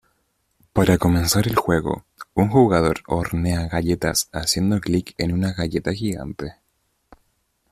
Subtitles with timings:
[0.73, 6.55] Para comenzar el juego, un jugador hornea galletas haciendo clic en una galleta gigante.